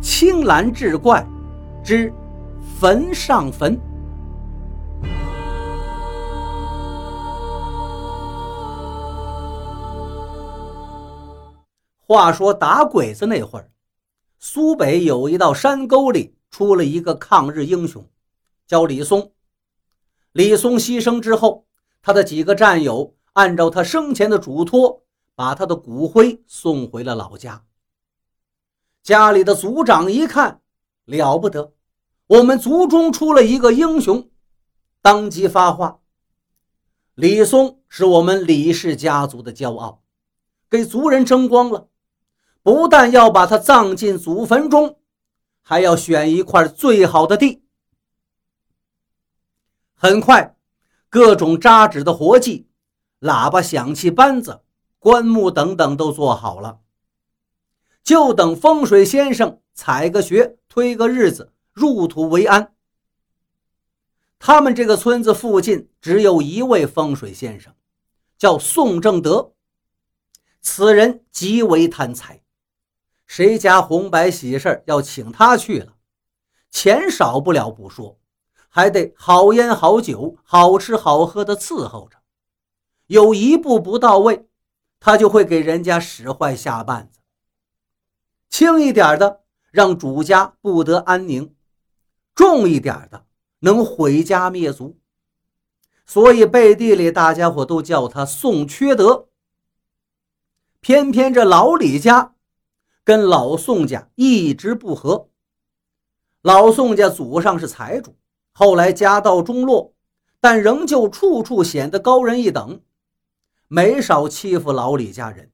[0.00, 1.26] 青蓝志怪
[1.84, 2.12] 之
[2.78, 3.78] 坟上坟。
[12.08, 13.68] 话说打鬼子那会儿，
[14.38, 18.08] 苏北有一道山沟里出了一个抗日英雄，
[18.64, 19.32] 叫李松。
[20.30, 21.66] 李松牺牲之后，
[22.00, 25.02] 他的几个战友按照他生前的嘱托，
[25.34, 27.65] 把他的骨灰送回了老家。
[29.06, 30.60] 家里的族长一看，
[31.04, 31.72] 了不得，
[32.26, 34.28] 我们族中出了一个英雄，
[35.00, 36.00] 当即发话：
[37.14, 40.02] 李松是我们李氏家族的骄傲，
[40.68, 41.86] 给族人争光了。
[42.64, 44.98] 不但要把他葬进祖坟中，
[45.62, 47.62] 还要选一块最好的地。
[49.94, 50.56] 很快，
[51.08, 52.66] 各种扎纸的活计、
[53.20, 54.62] 喇叭响器班子、
[54.98, 56.80] 棺木等等都做好了，
[58.06, 62.72] 就等风水先生采个穴、推个日子入土为安。
[64.38, 67.74] 他们这个村子附近只有一位风水先生，
[68.38, 69.54] 叫宋正德。
[70.60, 72.44] 此人极为贪财。
[73.26, 75.94] 谁家红白喜事要请他去了，
[76.70, 78.20] 钱少不了不说，
[78.68, 82.18] 还得好烟好酒、好吃好喝的伺候着。
[83.08, 84.46] 有一步不到位，
[85.00, 87.18] 他就会给人家使坏下绊子。
[88.56, 91.52] 轻一点的，让主家不得安宁；
[92.34, 93.26] 重一点的，
[93.58, 94.98] 能毁家灭族。
[96.06, 99.28] 所以背地里大家伙都叫他宋缺德。
[100.80, 102.32] 偏偏这老李家。
[103.04, 105.28] 跟老宋家一直不和。
[106.40, 108.16] 老宋家祖上是财主，
[108.54, 109.92] 后来家道中落，
[110.40, 112.80] 但仍旧处处显得高人一等，
[113.68, 115.52] 没少欺负老李家人。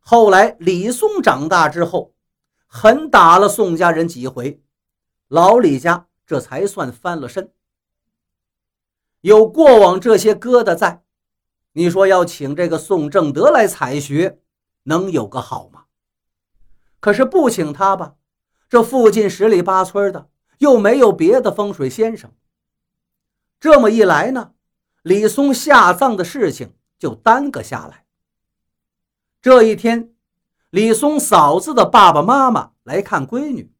[0.00, 2.14] 后来李松长大之后，
[2.66, 4.60] 狠打了宋家人几回，
[5.28, 7.52] 老李家这才算翻了身。
[9.20, 11.02] 有过往这些疙瘩在，
[11.72, 14.40] 你说要请这个宋正德来采穴，
[14.84, 15.84] 能有个好吗？
[16.98, 18.14] 可是不请他吧，
[18.68, 22.32] 这附近十里八村的又没有别的风水先生。
[23.60, 24.52] 这么一来呢，
[25.02, 28.06] 李松下葬的事情就耽搁下来。
[29.42, 30.12] 这一天，
[30.68, 33.72] 李松嫂子的爸爸妈妈来看闺女，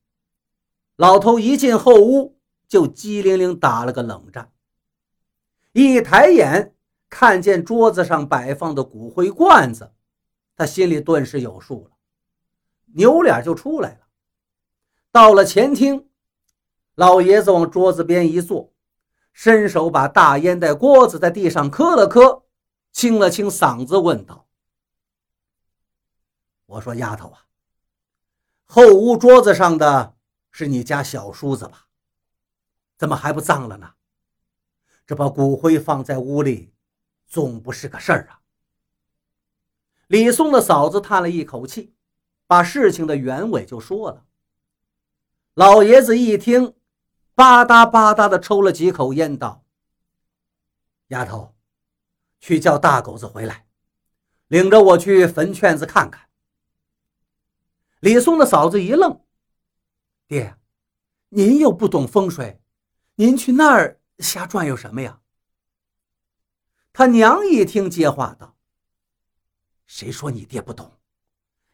[0.97, 4.50] 老头一进后屋就机灵灵打了个冷战，
[5.72, 6.75] 一抬眼
[7.10, 9.93] 看见桌子上摆放的骨灰罐子，
[10.56, 11.91] 他心里顿时有数了。
[12.94, 14.06] 扭脸就出来了，
[15.12, 16.09] 到了前厅，
[16.94, 18.72] 老爷子往桌子边一坐，
[19.34, 22.44] 伸手把大烟袋锅子在地上磕了磕，
[22.92, 24.47] 清了清嗓子，问道
[26.71, 27.47] ：“我说丫头啊，
[28.65, 30.17] 后屋桌子上的
[30.51, 31.87] 是你家小叔子吧？
[32.97, 33.95] 怎么还不葬了呢？
[35.07, 36.73] 这把骨灰放在屋里，
[37.27, 38.41] 总不是个事儿啊。”
[40.09, 41.95] 李松的嫂子叹了一口气。
[42.47, 44.27] 把事情的原委就说了。
[45.55, 46.75] 老爷子一听，
[47.37, 49.65] 吧嗒吧嗒的抽了几口烟，道
[51.15, 51.55] ：“丫头，
[52.41, 53.69] 去叫大狗子回来，
[54.49, 56.29] 领着我去坟圈子看看。”
[58.00, 59.21] 李松的嫂子一愣
[60.27, 60.56] ：“爹，
[61.28, 62.61] 您又不懂风水，
[63.15, 65.21] 您去那儿瞎转悠什么呀？”
[66.93, 68.56] 他娘一听，接话道
[69.87, 70.99] ：“谁说你爹不懂？”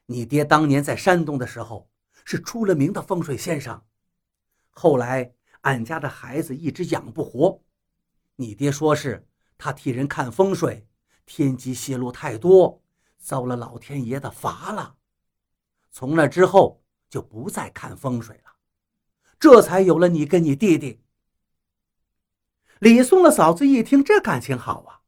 [0.07, 1.91] 你爹当年在山东的时候
[2.25, 3.83] 是出了名的风水先生，
[4.71, 5.33] 后来
[5.63, 7.61] 俺家的孩子一直养不活，
[8.37, 9.27] 你爹说是
[9.59, 10.87] 他替人看风水，
[11.25, 12.83] 天机泄露太多，
[13.17, 14.97] 遭了老天爷的罚了。
[15.99, 18.51] 从那之后就不再看风水了，
[19.41, 21.01] 这才有了你跟你弟弟。
[22.81, 25.01] 李松的嫂子一听这感情好啊，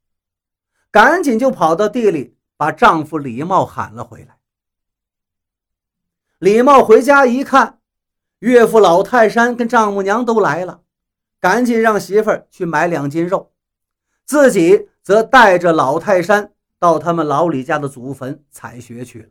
[0.90, 4.38] 赶紧就跑到地里把丈夫李茂喊了回来。
[6.38, 7.80] 李茂回家一看，
[8.38, 10.84] 岳父老泰山跟丈母娘都来了，
[11.38, 13.52] 赶紧让媳妇儿去买两斤肉，
[14.24, 19.28] 自己则带着老泰山到他们老李家的祖坟采穴去了。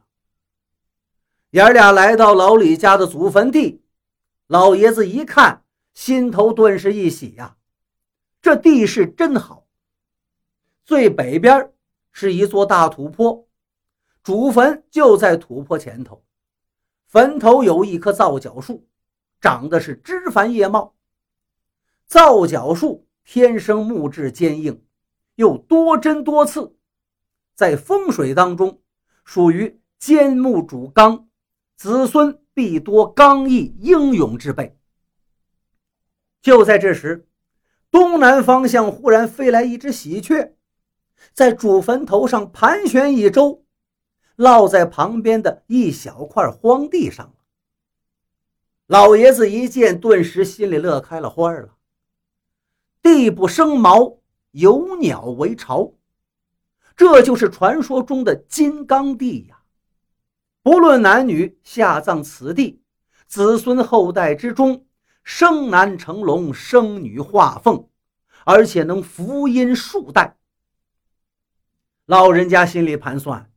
[1.51, 3.81] 爷儿俩来到老李家的祖坟地，
[4.47, 5.63] 老爷子一看，
[5.94, 7.55] 心头顿时一喜呀，
[8.41, 9.65] 这地势真好。
[10.83, 11.71] 最北边
[12.11, 13.47] 是一座大土坡，
[14.21, 16.21] 祖坟就在土坡前头。
[17.07, 18.85] 坟头有一棵皂角树，
[19.39, 20.95] 长得是枝繁叶茂。
[22.05, 24.83] 皂角树天生木质坚硬，
[25.35, 26.75] 又多针多刺，
[27.55, 28.81] 在风水当中
[29.23, 31.26] 属于坚木主刚，
[31.77, 34.75] 子孙必多刚毅英勇之辈。
[36.41, 37.27] 就在这时，
[37.91, 40.56] 东南方向忽然飞来一只喜鹊，
[41.33, 43.63] 在主坟头上盘旋一周，
[44.35, 47.33] 落在旁边的一小块荒地上了。
[48.88, 51.75] 老爷子一见，顿时心里乐开了花了。
[53.03, 54.18] 地不生毛，
[54.51, 55.94] 有鸟为巢，
[56.95, 59.62] 这就是传说中的金刚地呀！
[60.67, 62.81] 不论男女，下葬此地，
[63.25, 64.85] 子孙后代之中。
[65.23, 67.87] 生男成龙，生女化凤，
[68.43, 70.35] 而且能福荫数代。
[72.05, 73.49] 老人家心里盘算，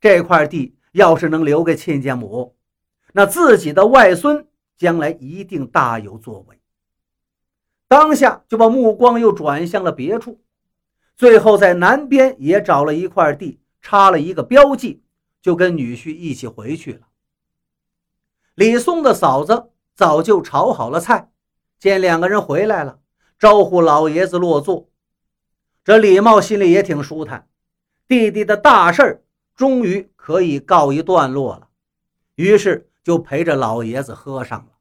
[0.00, 2.56] 这块地要是能留给亲家母，
[3.12, 4.48] 那自己的外孙
[4.78, 6.58] 将来一定大有作为。
[7.88, 10.40] 当下就把目光又转向了别处，
[11.14, 15.02] 最后在南边也找了一块地，插了一个标记，
[15.40, 17.08] 就跟女婿一起回去了。
[18.54, 19.70] 李松的嫂子。
[19.98, 21.28] 早就炒好了菜，
[21.80, 23.00] 见两个人回来了，
[23.36, 24.88] 招呼老爷子落座。
[25.82, 27.48] 这李茂心里也挺舒坦，
[28.06, 29.24] 弟弟的大事儿
[29.56, 31.68] 终于可以告一段落了，
[32.36, 34.77] 于是就陪着老爷子喝上了。